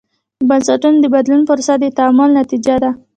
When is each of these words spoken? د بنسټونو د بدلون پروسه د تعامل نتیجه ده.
د 0.39 0.41
بنسټونو 0.49 0.97
د 1.01 1.05
بدلون 1.15 1.41
پروسه 1.49 1.73
د 1.79 1.85
تعامل 1.97 2.29
نتیجه 2.39 2.75
ده. 2.83 2.91